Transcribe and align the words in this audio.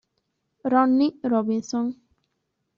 Ronnie 0.63 1.21
Robinson 1.29 1.93